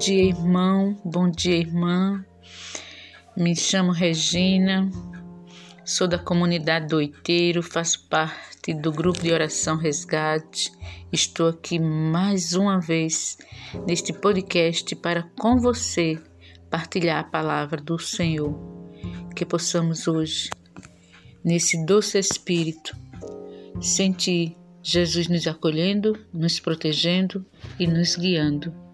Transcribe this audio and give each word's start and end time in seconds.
Dia, 0.00 0.30
irmão. 0.30 0.98
Bom 1.04 1.30
dia, 1.30 1.58
irmã. 1.58 2.24
Me 3.36 3.54
chamo 3.54 3.92
Regina, 3.92 4.90
sou 5.84 6.08
da 6.08 6.18
comunidade 6.18 6.86
do 6.86 6.96
Oiteiro, 6.96 7.62
faço 7.62 8.08
parte 8.08 8.72
do 8.72 8.90
grupo 8.90 9.20
de 9.20 9.30
oração 9.30 9.76
Resgate. 9.76 10.72
Estou 11.12 11.48
aqui 11.48 11.78
mais 11.78 12.54
uma 12.54 12.80
vez 12.80 13.36
neste 13.86 14.10
podcast 14.10 14.96
para 14.96 15.22
com 15.38 15.58
você 15.58 16.18
partilhar 16.70 17.18
a 17.18 17.24
palavra 17.24 17.78
do 17.78 17.98
Senhor. 17.98 18.58
Que 19.36 19.44
possamos 19.44 20.08
hoje, 20.08 20.48
nesse 21.44 21.84
doce 21.84 22.18
espírito, 22.18 22.96
sentir 23.82 24.56
Jesus 24.82 25.28
nos 25.28 25.46
acolhendo, 25.46 26.18
nos 26.32 26.58
protegendo 26.58 27.44
e 27.78 27.86
nos 27.86 28.16
guiando. 28.16 28.89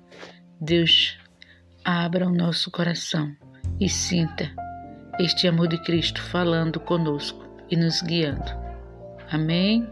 Deus, 0.59 1.19
abra 1.85 2.27
o 2.27 2.33
nosso 2.33 2.71
coração 2.71 3.37
e 3.79 3.91
sinta 3.91 4.51
este 5.21 5.47
amor 5.47 5.69
de 5.69 5.77
Cristo 5.83 6.23
falando 6.23 6.81
conosco 6.81 7.45
e 7.71 7.77
nos 7.77 8.01
guiando. 8.01 8.51
Amém? 9.31 9.87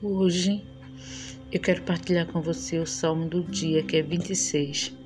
Hoje 0.00 0.64
eu 1.50 1.60
quero 1.60 1.82
partilhar 1.82 2.26
com 2.26 2.40
você 2.40 2.78
o 2.78 2.86
salmo 2.86 3.28
do 3.28 3.42
dia, 3.42 3.82
que 3.82 3.96
é 3.96 4.02
26. 4.02 5.01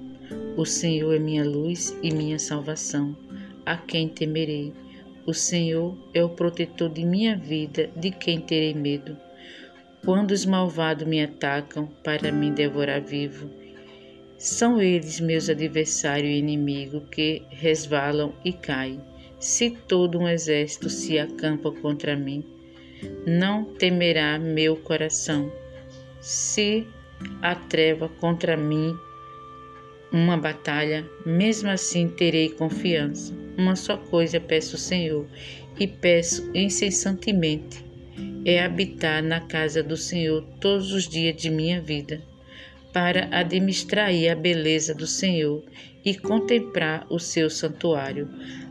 O 0.57 0.65
Senhor 0.65 1.15
é 1.15 1.19
minha 1.19 1.45
luz 1.45 1.95
e 2.03 2.11
minha 2.11 2.39
salvação. 2.39 3.15
A 3.67 3.77
quem 3.77 4.09
temerei? 4.09 4.73
O 5.27 5.35
Senhor 5.35 5.95
é 6.15 6.25
o 6.25 6.31
protetor 6.31 6.89
de 6.89 7.05
minha 7.05 7.37
vida, 7.37 7.91
de 7.95 8.11
quem 8.11 8.41
terei 8.41 8.73
medo? 8.73 9.19
Quando 10.03 10.31
os 10.31 10.47
malvados 10.47 11.07
me 11.07 11.23
atacam 11.23 11.87
para 12.03 12.33
me 12.33 12.51
devorar 12.51 13.03
vivo, 13.03 13.51
são 14.39 14.81
eles 14.81 15.21
meus 15.21 15.51
adversários 15.51 16.31
e 16.31 16.39
inimigos 16.39 17.03
que 17.11 17.43
resvalam 17.51 18.33
e 18.43 18.51
caem. 18.51 18.99
Se 19.39 19.71
todo 19.71 20.19
um 20.19 20.27
exército 20.27 20.89
se 20.89 21.19
acampa 21.19 21.71
contra 21.71 22.17
mim, 22.17 22.43
não 23.27 23.65
temerá 23.65 24.39
meu 24.39 24.75
coração. 24.75 25.53
Se 26.19 26.87
a 27.43 27.55
treva 27.55 28.09
contra 28.09 28.57
mim 28.57 28.97
uma 30.13 30.37
batalha, 30.37 31.05
mesmo 31.25 31.69
assim 31.69 32.09
terei 32.09 32.51
confiança. 32.51 33.35
Uma 33.57 33.75
só 33.75 33.97
coisa 33.97 34.39
peço, 34.39 34.77
Senhor, 34.77 35.27
e 35.79 35.87
peço 35.87 36.51
incessantemente: 36.55 37.85
é 38.45 38.63
habitar 38.63 39.23
na 39.23 39.41
casa 39.41 39.83
do 39.83 39.97
Senhor 39.97 40.43
todos 40.61 40.93
os 40.93 41.09
dias 41.09 41.37
de 41.37 41.51
minha 41.51 41.81
vida, 41.81 42.23
para 42.93 43.29
administrar 43.31 44.11
a 44.11 44.35
beleza 44.35 44.95
do 44.95 45.07
Senhor 45.07 45.63
e 46.05 46.15
contemplar 46.15 47.07
o 47.11 47.19
seu 47.19 47.51
santuário. 47.51 48.29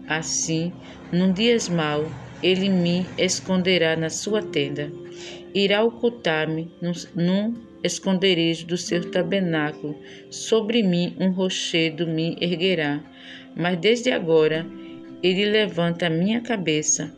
Assim, 0.08 0.72
num 1.12 1.34
dia 1.34 1.58
mau, 1.72 2.10
ele 2.42 2.70
me 2.70 3.06
esconderá 3.18 3.96
na 3.96 4.10
sua 4.10 4.42
tenda, 4.42 4.92
irá 5.54 5.84
ocultar-me 5.84 6.72
num 7.16 7.56
esconderijo 7.86 8.66
do 8.66 8.78
seu 8.78 9.12
tabernáculo, 9.12 10.00
sobre 10.30 10.82
mim 10.84 11.16
um 11.20 11.30
rochedo 11.32 12.08
me 12.08 12.38
erguerá. 12.42 13.04
Mas 13.56 13.78
desde 13.78 14.12
agora 14.12 14.66
ele 15.22 15.46
levanta 15.46 16.08
a 16.08 16.10
minha 16.10 16.42
cabeça 16.42 17.16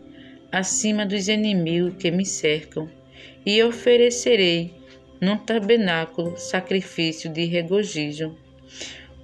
acima 0.52 1.06
dos 1.06 1.28
inimigos 1.28 1.96
que 1.98 2.12
me 2.12 2.26
cercam, 2.26 2.90
e 3.46 3.62
oferecerei 3.64 4.74
num 5.20 5.38
tabernáculo 5.38 6.38
sacrifício 6.38 7.30
de 7.32 7.46
regozijo, 7.46 8.36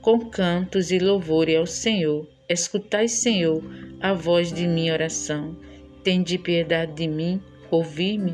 com 0.02 0.20
cantos 0.20 0.92
e 0.92 1.00
louvores 1.00 1.56
ao 1.56 1.66
Senhor. 1.66 2.28
Escutai, 2.50 3.08
Senhor, 3.08 3.64
a 4.02 4.14
voz 4.14 4.52
de 4.52 4.68
minha 4.68 4.94
oração. 4.94 5.56
Tende 6.04 6.38
piedade 6.38 6.94
de 6.94 7.08
mim, 7.08 7.42
ouvi-me. 7.72 8.34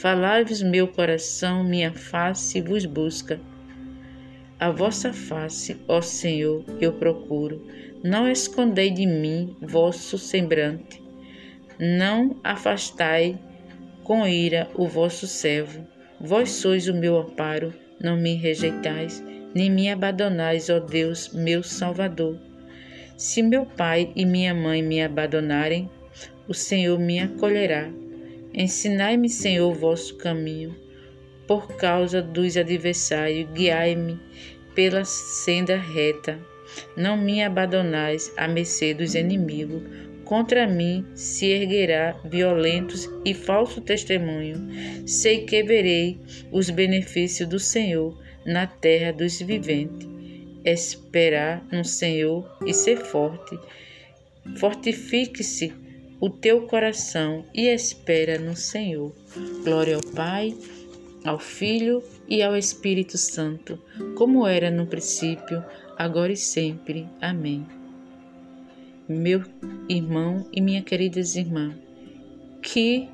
Falai-vos 0.00 0.62
meu 0.62 0.88
coração, 0.88 1.62
minha 1.62 1.92
face 1.92 2.58
vos 2.62 2.86
busca. 2.86 3.38
A 4.58 4.70
vossa 4.70 5.12
face, 5.12 5.76
ó 5.86 6.00
Senhor, 6.00 6.64
eu 6.80 6.94
procuro. 6.94 7.66
Não 8.02 8.26
escondei 8.26 8.90
de 8.90 9.04
mim 9.04 9.54
vosso 9.60 10.16
semblante. 10.16 11.02
Não 11.78 12.34
afastai 12.42 13.38
com 14.02 14.26
ira 14.26 14.70
o 14.74 14.88
vosso 14.88 15.26
servo. 15.26 15.86
Vós 16.18 16.48
sois 16.48 16.88
o 16.88 16.94
meu 16.94 17.18
amparo, 17.18 17.70
não 18.02 18.16
me 18.16 18.36
rejeitais, 18.36 19.22
nem 19.54 19.70
me 19.70 19.90
abandonais, 19.90 20.70
ó 20.70 20.80
Deus, 20.80 21.30
meu 21.34 21.62
Salvador. 21.62 22.38
Se 23.18 23.42
meu 23.42 23.66
pai 23.66 24.10
e 24.16 24.24
minha 24.24 24.54
mãe 24.54 24.82
me 24.82 25.02
abandonarem, 25.02 25.90
o 26.48 26.54
Senhor 26.54 26.98
me 26.98 27.20
acolherá. 27.20 27.99
Ensinai-me, 28.52 29.28
Senhor, 29.28 29.72
vosso 29.72 30.16
caminho. 30.16 30.74
Por 31.46 31.76
causa 31.76 32.20
dos 32.20 32.56
adversários, 32.56 33.48
guiai-me 33.52 34.18
pela 34.74 35.04
senda 35.04 35.76
reta. 35.76 36.38
Não 36.96 37.16
me 37.16 37.42
abandonais 37.42 38.32
à 38.36 38.48
mercê 38.48 38.94
dos 38.94 39.14
inimigos. 39.14 39.82
Contra 40.24 40.66
mim 40.66 41.04
se 41.14 41.46
erguerá 41.46 42.20
violentos 42.24 43.08
e 43.24 43.34
falso 43.34 43.80
testemunho. 43.80 44.68
Sei 45.06 45.44
que 45.44 45.62
verei 45.62 46.20
os 46.52 46.70
benefícios 46.70 47.48
do 47.48 47.58
Senhor 47.58 48.16
na 48.46 48.66
terra 48.66 49.12
dos 49.12 49.40
viventes. 49.40 50.08
Esperar 50.64 51.66
no 51.72 51.84
Senhor 51.84 52.48
e 52.64 52.72
ser 52.72 52.98
forte. 52.98 53.58
Fortifique-se 54.56 55.72
o 56.20 56.28
teu 56.28 56.66
coração 56.66 57.44
e 57.54 57.66
espera 57.66 58.38
no 58.38 58.54
Senhor. 58.54 59.12
Glória 59.64 59.96
ao 59.96 60.02
Pai, 60.02 60.54
ao 61.24 61.38
Filho 61.38 62.02
e 62.28 62.42
ao 62.42 62.54
Espírito 62.56 63.16
Santo, 63.16 63.82
como 64.16 64.46
era 64.46 64.70
no 64.70 64.86
princípio, 64.86 65.64
agora 65.96 66.32
e 66.32 66.36
sempre. 66.36 67.08
Amém. 67.20 67.66
Meu 69.08 69.42
irmão 69.88 70.46
e 70.52 70.60
minha 70.60 70.82
querida 70.82 71.18
irmã, 71.18 71.74
que 72.62 73.08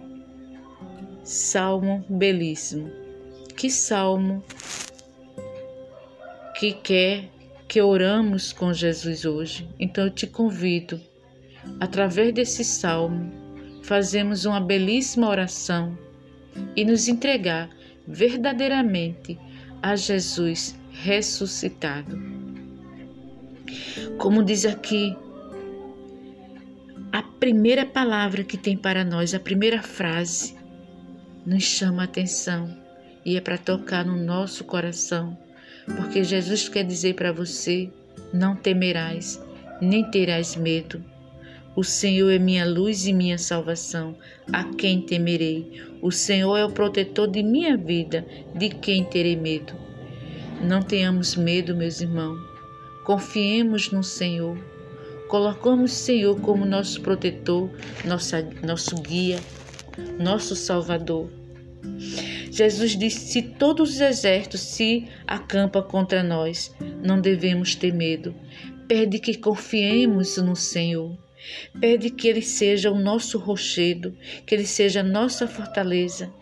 salmo 1.23 2.05
belíssimo, 2.09 2.91
que 3.57 3.71
salmo 3.71 4.45
que 6.59 6.73
quer 6.73 7.29
que 7.69 7.81
oramos 7.81 8.53
com 8.53 8.73
Jesus 8.73 9.25
hoje. 9.25 9.69
Então 9.79 10.05
eu 10.05 10.11
te 10.11 10.27
convido 10.27 11.01
através 11.81 12.33
desse 12.33 12.65
salmo, 12.65 13.33
fazemos 13.83 14.45
uma 14.45 14.61
belíssima 14.61 15.29
oração 15.29 15.97
e 16.75 16.85
nos 16.85 17.09
entregar 17.09 17.71
verdadeiramente 18.07 19.39
a 19.83 19.95
Jesus 19.95 20.79
ressuscitado. 20.93 22.19
Como 24.19 24.43
diz 24.43 24.65
aqui, 24.65 25.17
a 27.13 27.23
primeira 27.23 27.85
palavra 27.85 28.43
que 28.43 28.57
tem 28.57 28.77
para 28.77 29.05
nós, 29.05 29.35
a 29.35 29.41
primeira 29.41 29.83
frase, 29.83 30.57
nos 31.45 31.63
chama 31.63 32.03
a 32.03 32.05
atenção 32.05 32.77
e 33.25 33.37
é 33.37 33.41
para 33.41 33.59
tocar 33.59 34.05
no 34.05 34.17
nosso 34.17 34.65
coração, 34.65 35.39
porque 35.97 36.25
Jesus 36.25 36.69
quer 36.69 36.85
dizer 36.85 37.15
para 37.15 37.33
você: 37.33 37.91
não 38.33 38.57
temerás, 38.57 39.41
nem 39.81 40.11
terás 40.11 40.57
medo 40.57 41.03
O 41.77 41.85
Senhor 41.85 42.31
é 42.31 42.39
minha 42.39 42.65
luz 42.65 43.07
e 43.07 43.13
minha 43.13 43.37
salvação. 43.37 44.17
A 44.51 44.65
quem 44.65 45.03
temerei? 45.03 45.83
O 46.01 46.11
Senhor 46.11 46.57
é 46.57 46.65
o 46.65 46.73
protetor 46.73 47.29
de 47.29 47.43
minha 47.43 47.77
vida. 47.77 48.27
De 48.55 48.71
quem 48.71 49.05
terei 49.05 49.37
medo? 49.37 49.75
Não 50.63 50.81
tenhamos 50.81 51.37
medo, 51.37 51.77
meus 51.77 52.01
irmãos. 52.01 52.41
Confiemos 53.05 53.91
no 53.91 54.03
Senhor. 54.03 54.57
Colocamos 55.29 55.93
o 55.93 55.95
Senhor 55.95 56.41
como 56.41 56.65
nosso 56.65 57.03
protetor, 57.03 57.69
nossa, 58.07 58.41
nosso 58.63 58.97
guia, 59.03 59.39
nosso 60.19 60.57
Salvador. 60.57 61.31
Jesus 62.51 62.97
disse: 62.97 63.33
Se 63.33 63.43
todos 63.43 63.91
os 63.91 64.01
exércitos 64.01 64.63
se 64.63 65.09
acampam 65.27 65.83
contra 65.83 66.23
nós, 66.23 66.75
não 67.05 67.21
devemos 67.21 67.75
ter 67.75 67.93
medo. 67.93 68.35
Pede 68.89 69.19
que 69.19 69.37
confiemos 69.37 70.39
no 70.39 70.57
Senhor. 70.57 71.26
Pede 71.81 72.11
que 72.11 72.29
Ele 72.29 72.43
seja 72.43 72.91
o 72.91 72.99
nosso 72.99 73.39
rochedo, 73.39 74.17
que 74.45 74.55
Ele 74.55 74.67
seja 74.67 75.01
a 75.01 75.05
nossa 75.05 75.47
fortaleza, 75.47 76.33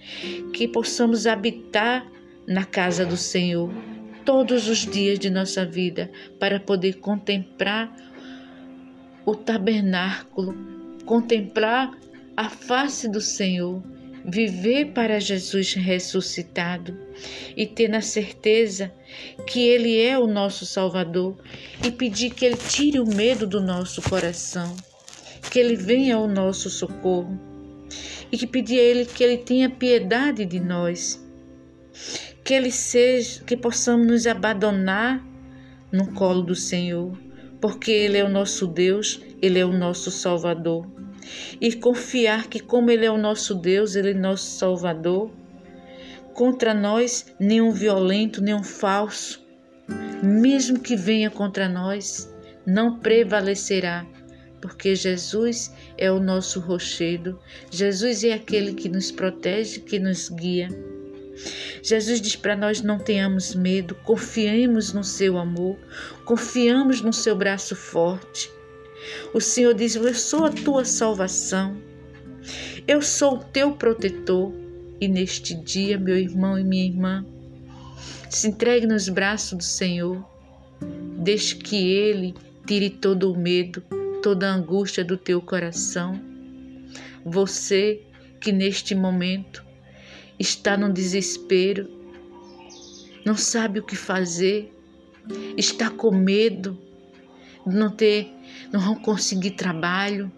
que 0.52 0.68
possamos 0.68 1.26
habitar 1.26 2.06
na 2.46 2.64
casa 2.64 3.04
do 3.06 3.16
Senhor 3.16 3.70
todos 4.24 4.68
os 4.68 4.86
dias 4.86 5.18
de 5.18 5.30
nossa 5.30 5.64
vida 5.64 6.10
para 6.38 6.58
poder 6.58 6.94
contemplar 6.94 7.94
o 9.24 9.34
tabernáculo, 9.34 10.54
contemplar 11.04 11.90
a 12.36 12.48
face 12.48 13.08
do 13.08 13.20
Senhor, 13.20 13.82
viver 14.24 14.92
para 14.92 15.20
Jesus 15.20 15.74
ressuscitado 15.74 16.98
e 17.56 17.66
ter 17.66 17.88
na 17.88 18.00
certeza 18.00 18.92
que 19.46 19.60
Ele 19.60 20.00
é 20.00 20.18
o 20.18 20.26
nosso 20.26 20.64
Salvador 20.64 21.36
e 21.84 21.90
pedir 21.90 22.30
que 22.30 22.44
Ele 22.44 22.56
tire 22.56 22.98
o 22.98 23.06
medo 23.06 23.46
do 23.46 23.60
nosso 23.60 24.00
coração 24.02 24.74
que 25.50 25.58
Ele 25.58 25.76
venha 25.76 26.16
ao 26.16 26.26
nosso 26.26 26.68
socorro 26.70 27.38
e 28.30 28.36
que 28.36 28.46
pedir 28.46 28.78
a 28.78 28.82
Ele 28.82 29.04
que 29.04 29.22
Ele 29.22 29.38
tenha 29.38 29.70
piedade 29.70 30.44
de 30.44 30.58
nós, 30.58 31.24
que 32.42 32.54
Ele 32.54 32.70
seja, 32.70 33.42
que 33.44 33.56
possamos 33.56 34.06
nos 34.06 34.26
abandonar 34.26 35.24
no 35.92 36.12
colo 36.12 36.42
do 36.42 36.54
Senhor, 36.54 37.16
porque 37.60 37.90
Ele 37.90 38.18
é 38.18 38.24
o 38.24 38.28
nosso 38.28 38.66
Deus, 38.66 39.20
Ele 39.40 39.58
é 39.58 39.64
o 39.64 39.72
nosso 39.72 40.10
Salvador. 40.10 40.86
E 41.60 41.72
confiar 41.72 42.48
que, 42.48 42.60
como 42.60 42.90
Ele 42.90 43.06
é 43.06 43.10
o 43.10 43.16
nosso 43.16 43.54
Deus, 43.54 43.94
Ele 43.94 44.10
é 44.10 44.14
nosso 44.14 44.58
Salvador, 44.58 45.30
contra 46.34 46.74
nós 46.74 47.32
nenhum 47.38 47.70
violento, 47.70 48.42
nenhum 48.42 48.62
falso, 48.62 49.42
mesmo 50.22 50.80
que 50.80 50.96
venha 50.96 51.30
contra 51.30 51.68
nós, 51.68 52.28
não 52.66 52.98
prevalecerá, 52.98 54.04
porque 54.64 54.94
Jesus 54.94 55.70
é 55.98 56.10
o 56.10 56.18
nosso 56.18 56.58
rochedo, 56.58 57.38
Jesus 57.70 58.24
é 58.24 58.32
aquele 58.32 58.72
que 58.72 58.88
nos 58.88 59.10
protege, 59.10 59.80
que 59.80 59.98
nos 59.98 60.30
guia. 60.30 60.70
Jesus 61.82 62.18
diz 62.18 62.34
para 62.34 62.56
nós 62.56 62.80
não 62.80 62.98
tenhamos 62.98 63.54
medo, 63.54 63.94
confiemos 63.96 64.90
no 64.94 65.04
seu 65.04 65.36
amor, 65.36 65.76
confiamos 66.24 67.02
no 67.02 67.12
seu 67.12 67.36
braço 67.36 67.76
forte. 67.76 68.50
O 69.34 69.40
Senhor 69.40 69.74
diz: 69.74 69.96
Eu 69.96 70.14
sou 70.14 70.46
a 70.46 70.50
tua 70.50 70.86
salvação, 70.86 71.76
eu 72.88 73.02
sou 73.02 73.34
o 73.34 73.44
teu 73.44 73.72
protetor. 73.72 74.50
E 74.98 75.06
neste 75.06 75.54
dia, 75.54 75.98
meu 75.98 76.16
irmão 76.16 76.58
e 76.58 76.64
minha 76.64 76.86
irmã, 76.86 77.26
se 78.30 78.48
entregue 78.48 78.86
nos 78.86 79.10
braços 79.10 79.58
do 79.58 79.64
Senhor, 79.64 80.24
deixe 81.18 81.54
que 81.54 81.92
Ele 81.92 82.34
tire 82.66 82.88
todo 82.88 83.30
o 83.30 83.36
medo, 83.36 83.82
toda 84.24 84.50
a 84.50 84.54
angústia 84.54 85.04
do 85.04 85.18
teu 85.18 85.38
coração. 85.42 86.18
Você 87.26 88.00
que 88.40 88.50
neste 88.50 88.94
momento 88.94 89.62
está 90.38 90.78
no 90.78 90.90
desespero, 90.90 91.86
não 93.22 93.36
sabe 93.36 93.80
o 93.80 93.82
que 93.82 93.94
fazer, 93.94 94.72
está 95.58 95.90
com 95.90 96.10
medo 96.10 96.78
de 97.66 97.76
não 97.76 97.90
ter, 97.90 98.32
não 98.72 98.94
conseguir 98.94 99.50
trabalho, 99.50 100.32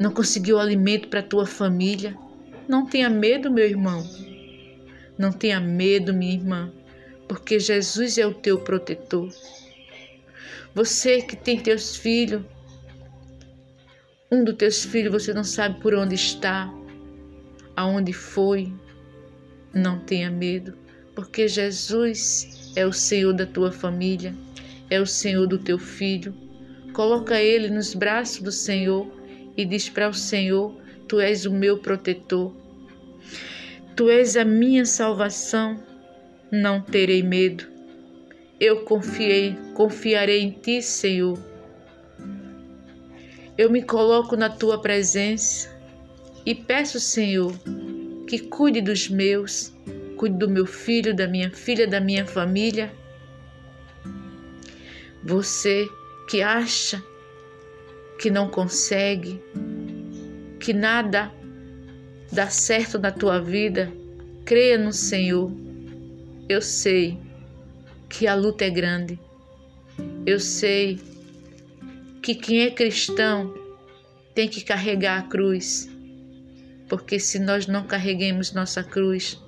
não 0.00 0.10
conseguiu 0.10 0.58
alimento 0.58 1.06
para 1.06 1.22
tua 1.22 1.46
família. 1.46 2.18
Não 2.66 2.84
tenha 2.84 3.08
medo, 3.08 3.48
meu 3.48 3.64
irmão. 3.64 4.04
Não 5.16 5.30
tenha 5.30 5.60
medo, 5.60 6.12
minha 6.12 6.34
irmã, 6.34 6.72
porque 7.28 7.60
Jesus 7.60 8.18
é 8.18 8.26
o 8.26 8.34
teu 8.34 8.58
protetor. 8.58 9.28
Você 10.74 11.22
que 11.22 11.36
tem 11.36 11.60
teus 11.60 11.96
filhos 11.96 12.42
um 14.30 14.44
dos 14.44 14.56
teus 14.56 14.84
filhos 14.84 15.12
você 15.12 15.32
não 15.32 15.44
sabe 15.44 15.80
por 15.80 15.94
onde 15.94 16.14
está, 16.14 16.72
aonde 17.74 18.12
foi. 18.12 18.72
Não 19.72 19.98
tenha 20.00 20.30
medo, 20.30 20.74
porque 21.14 21.48
Jesus 21.48 22.72
é 22.76 22.84
o 22.86 22.92
Senhor 22.92 23.32
da 23.32 23.46
tua 23.46 23.72
família, 23.72 24.34
é 24.90 25.00
o 25.00 25.06
Senhor 25.06 25.46
do 25.46 25.58
teu 25.58 25.78
filho. 25.78 26.34
Coloca 26.92 27.40
ele 27.40 27.70
nos 27.70 27.94
braços 27.94 28.42
do 28.42 28.52
Senhor 28.52 29.10
e 29.56 29.64
diz 29.64 29.88
para 29.88 30.08
o 30.08 30.14
Senhor: 30.14 30.74
Tu 31.06 31.20
és 31.20 31.46
o 31.46 31.52
meu 31.52 31.78
protetor. 31.78 32.54
Tu 33.96 34.10
és 34.10 34.36
a 34.36 34.44
minha 34.44 34.84
salvação. 34.84 35.82
Não 36.50 36.80
terei 36.80 37.22
medo. 37.22 37.66
Eu 38.58 38.84
confiei, 38.84 39.56
confiarei 39.74 40.40
em 40.40 40.50
ti, 40.50 40.82
Senhor 40.82 41.38
eu 43.58 43.68
me 43.68 43.82
coloco 43.82 44.36
na 44.36 44.48
tua 44.48 44.80
presença 44.80 45.76
e 46.46 46.54
peço, 46.54 47.00
Senhor, 47.00 47.52
que 48.28 48.38
cuide 48.38 48.80
dos 48.80 49.08
meus, 49.08 49.74
cuide 50.16 50.36
do 50.36 50.48
meu 50.48 50.64
filho, 50.64 51.12
da 51.14 51.26
minha 51.26 51.50
filha, 51.50 51.84
da 51.84 52.00
minha 52.00 52.24
família. 52.24 52.92
Você 55.24 55.88
que 56.28 56.40
acha 56.40 57.02
que 58.20 58.30
não 58.30 58.48
consegue, 58.48 59.42
que 60.60 60.72
nada 60.72 61.32
dá 62.30 62.48
certo 62.48 62.96
na 62.96 63.10
tua 63.10 63.40
vida, 63.40 63.92
creia 64.44 64.78
no 64.78 64.92
Senhor. 64.92 65.50
Eu 66.48 66.62
sei 66.62 67.18
que 68.08 68.28
a 68.28 68.36
luta 68.36 68.64
é 68.64 68.70
grande. 68.70 69.18
Eu 70.24 70.38
sei 70.38 71.07
que 72.28 72.34
quem 72.34 72.60
é 72.60 72.70
cristão 72.70 73.54
tem 74.34 74.46
que 74.46 74.60
carregar 74.60 75.18
a 75.18 75.22
cruz, 75.22 75.88
porque 76.86 77.18
se 77.18 77.38
nós 77.38 77.66
não 77.66 77.86
carreguemos 77.86 78.52
nossa 78.52 78.84
cruz, 78.84 79.42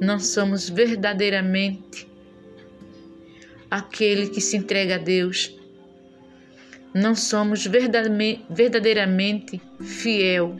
não 0.00 0.20
somos 0.20 0.68
verdadeiramente 0.68 2.06
aquele 3.68 4.28
que 4.28 4.40
se 4.40 4.56
entrega 4.56 4.94
a 4.94 4.98
Deus. 4.98 5.52
Não 6.94 7.16
somos 7.16 7.66
verdadeiramente 7.66 9.60
fiel, 9.80 10.54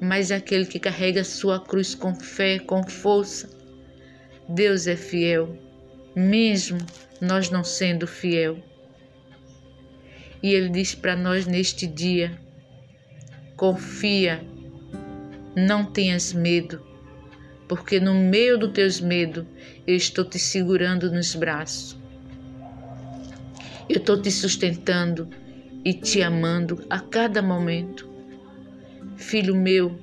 mas 0.00 0.32
aquele 0.32 0.64
que 0.64 0.80
carrega 0.80 1.22
sua 1.22 1.60
cruz 1.60 1.94
com 1.94 2.14
fé, 2.14 2.58
com 2.58 2.82
força. 2.82 3.50
Deus 4.48 4.86
é 4.86 4.96
fiel, 4.96 5.54
mesmo 6.16 6.78
nós 7.20 7.50
não 7.50 7.62
sendo 7.62 8.06
fiel. 8.06 8.71
E 10.42 10.54
Ele 10.54 10.68
diz 10.68 10.94
para 10.94 11.14
nós 11.14 11.46
neste 11.46 11.86
dia: 11.86 12.38
confia, 13.56 14.44
não 15.54 15.84
tenhas 15.84 16.32
medo, 16.32 16.82
porque 17.68 18.00
no 18.00 18.14
meio 18.14 18.58
dos 18.58 18.72
teus 18.72 19.00
medos 19.00 19.44
eu 19.86 19.94
estou 19.94 20.24
te 20.24 20.38
segurando 20.38 21.10
nos 21.12 21.34
braços. 21.34 21.96
Eu 23.88 23.98
estou 23.98 24.20
te 24.20 24.30
sustentando 24.30 25.28
e 25.84 25.92
te 25.92 26.22
amando 26.22 26.84
a 26.88 26.98
cada 26.98 27.42
momento. 27.42 28.08
Filho 29.16 29.54
meu, 29.54 29.98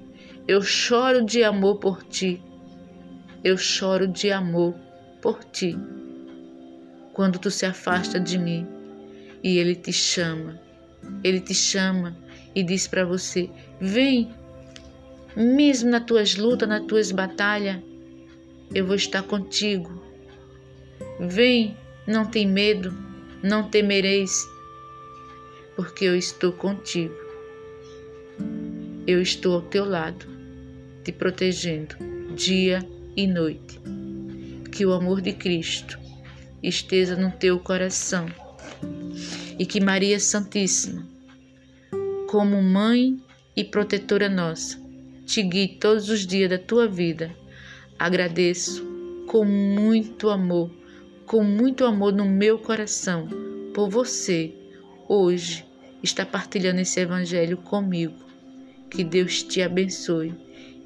eu 0.48 0.62
choro 0.62 1.26
de 1.26 1.44
amor 1.44 1.80
por 1.80 2.04
ti. 2.04 2.42
Eu 3.44 3.58
choro 3.58 4.08
de 4.08 4.32
amor 4.32 4.76
por 5.22 5.44
ti. 5.44 5.78
Quando 7.14 7.40
tu 7.40 7.50
se 7.50 7.66
afasta 7.66 8.20
de 8.20 8.38
mim, 8.38 8.68
e 9.44 9.58
ele 9.58 9.76
te 9.76 9.92
chama. 9.94 10.60
Ele 11.24 11.40
te 11.40 11.54
chama 11.54 12.18
e 12.54 12.64
diz 12.64 12.88
para 12.88 13.06
você: 13.06 13.50
vem, 13.80 14.30
mesmo 15.36 15.90
nas 15.90 16.04
tuas 16.04 16.36
lutas, 16.36 16.68
nas 16.68 16.86
tuas 16.86 17.12
batalhas, 17.12 17.82
eu 18.74 18.86
vou 18.86 18.96
estar 18.96 19.24
contigo. 19.24 20.04
Vem, 21.20 21.78
não 22.08 22.26
tem 22.26 22.48
medo, 22.48 22.94
não 23.44 23.70
temereis, 23.70 24.48
porque 25.76 26.06
eu 26.06 26.16
estou 26.16 26.52
contigo. 26.52 27.16
Eu 29.08 29.22
estou 29.22 29.56
ao 29.56 29.62
teu 29.62 29.86
lado, 29.86 30.26
te 31.04 31.12
protegendo 31.12 31.96
dia 32.36 32.88
e 33.16 33.26
noite. 33.26 33.80
Que 34.72 34.86
o 34.86 34.94
amor 34.94 35.20
de 35.20 35.34
Cristo 35.34 36.00
esteja 36.62 37.16
no 37.16 37.32
teu 37.32 37.60
coração 37.60 38.28
e 39.60 39.66
que 39.66 39.82
Maria 39.82 40.20
Santíssima 40.20 41.06
como 42.30 42.62
mãe 42.62 43.20
e 43.56 43.64
protetora 43.64 44.30
nossa. 44.30 44.80
Te 45.26 45.42
guie 45.42 45.68
todos 45.80 46.10
os 46.10 46.28
dias 46.28 46.50
da 46.50 46.60
tua 46.60 46.88
vida. 46.88 47.36
Agradeço 47.98 48.86
com 49.26 49.44
muito 49.44 50.30
amor, 50.30 50.70
com 51.26 51.44
muito 51.44 51.86
amor 51.86 52.14
no 52.14 52.26
meu 52.26 52.60
coração 52.60 53.28
por 53.74 53.90
você 53.90 54.54
hoje 55.08 55.66
está 56.04 56.24
partilhando 56.24 56.82
esse 56.82 57.00
evangelho 57.00 57.58
comigo. 57.58 58.14
Que 58.92 59.04
Deus 59.04 59.42
te 59.42 59.62
abençoe 59.62 60.36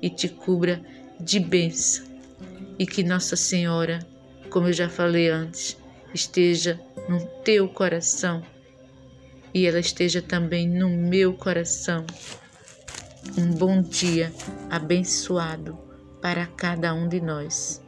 e 0.01 0.10
te 0.10 0.30
cubra 0.30 0.82
de 1.20 1.42
bênção. 1.42 2.06
E 2.80 2.86
que 2.86 3.03
Nossa 3.03 3.36
Senhora, 3.36 4.00
como 4.50 4.68
eu 4.68 4.74
já 4.74 4.88
falei 4.88 5.30
antes, 5.30 5.77
esteja 6.13 6.80
no 7.10 7.20
teu 7.44 7.68
coração 7.68 8.42
e 9.53 9.65
ela 9.67 9.79
esteja 9.79 10.22
também 10.22 10.67
no 10.67 10.89
meu 10.89 11.33
coração. 11.33 12.05
Um 13.38 13.51
bom 13.51 13.81
dia 13.81 14.33
abençoado 14.69 15.77
para 16.22 16.45
cada 16.45 16.93
um 16.93 17.07
de 17.07 17.22
nós. 17.22 17.81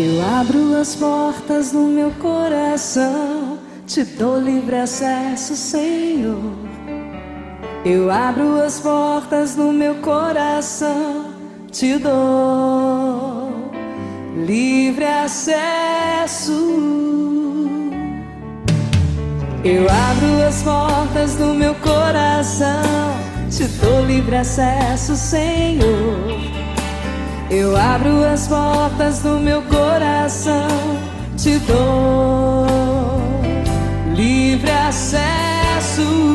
Eu 0.00 0.22
abro 0.22 0.76
as 0.76 0.94
portas 0.94 1.72
do 1.72 1.80
meu 1.80 2.12
coração, 2.12 3.58
te 3.84 4.04
dou 4.04 4.38
livre 4.40 4.76
acesso, 4.76 5.56
Senhor. 5.56 6.47
Eu 7.90 8.10
abro 8.10 8.60
as 8.60 8.78
portas 8.80 9.54
do 9.54 9.72
meu 9.72 9.94
coração, 9.94 11.32
te 11.72 11.96
dou 11.96 13.72
livre 14.44 15.06
acesso. 15.06 16.52
Eu 19.64 19.86
abro 19.88 20.46
as 20.46 20.62
portas 20.62 21.36
do 21.36 21.54
meu 21.54 21.74
coração, 21.76 23.16
te 23.50 23.64
dou 23.80 24.04
livre 24.04 24.36
acesso, 24.36 25.16
Senhor. 25.16 26.38
Eu 27.50 27.74
abro 27.74 28.22
as 28.22 28.46
portas 28.46 29.20
do 29.20 29.40
meu 29.40 29.62
coração, 29.62 30.68
te 31.38 31.58
dou 31.60 32.66
livre 34.14 34.70
acesso. 34.70 36.27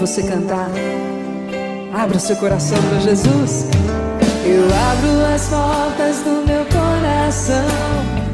Você 0.00 0.22
cantar. 0.22 0.68
Abra 1.92 2.18
seu 2.18 2.36
coração 2.36 2.78
para 2.82 3.00
Jesus. 3.00 3.66
Eu 4.44 4.64
abro 4.64 5.34
as 5.34 5.48
portas 5.48 6.18
do 6.18 6.46
meu 6.46 6.64
coração, 6.66 7.66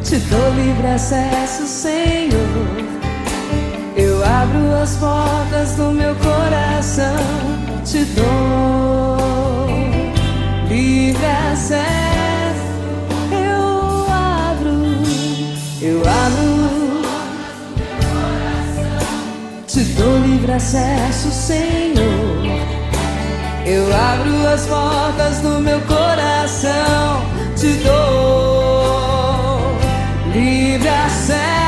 te 0.02 0.16
dou 0.16 0.50
livre 0.54 0.86
acesso, 0.88 1.66
Senhor. 1.66 2.40
Eu 3.96 4.22
abro 4.24 4.74
as 4.82 4.96
portas 4.96 5.72
do 5.76 5.92
meu 5.92 6.14
coração, 6.16 7.16
te 7.84 8.04
dou 8.06 8.51
livre 20.42 20.54
acesso, 20.54 21.30
Senhor. 21.30 22.42
Eu 23.64 23.84
abro 23.94 24.48
as 24.48 24.66
portas 24.66 25.38
do 25.38 25.60
meu 25.60 25.80
coração, 25.82 27.22
te 27.56 27.74
dou 27.74 29.60
livre 30.34 30.88
acesso. 30.88 31.61